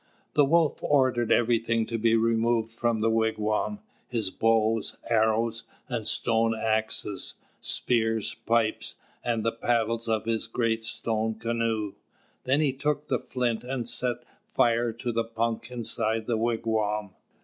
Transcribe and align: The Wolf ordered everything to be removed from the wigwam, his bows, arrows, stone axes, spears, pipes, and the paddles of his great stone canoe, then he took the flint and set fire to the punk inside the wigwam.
The 0.33 0.45
Wolf 0.45 0.81
ordered 0.81 1.31
everything 1.31 1.85
to 1.85 1.99
be 1.99 2.15
removed 2.15 2.71
from 2.71 3.01
the 3.01 3.09
wigwam, 3.11 3.81
his 4.07 4.31
bows, 4.31 4.97
arrows, 5.11 5.63
stone 6.05 6.55
axes, 6.59 7.35
spears, 7.59 8.33
pipes, 8.47 8.95
and 9.23 9.43
the 9.45 9.51
paddles 9.51 10.07
of 10.07 10.25
his 10.25 10.47
great 10.47 10.81
stone 10.83 11.35
canoe, 11.35 11.93
then 12.45 12.61
he 12.61 12.73
took 12.73 13.09
the 13.09 13.19
flint 13.19 13.63
and 13.63 13.87
set 13.87 14.23
fire 14.49 14.91
to 14.91 15.11
the 15.11 15.23
punk 15.23 15.69
inside 15.69 16.25
the 16.25 16.35
wigwam. 16.35 17.11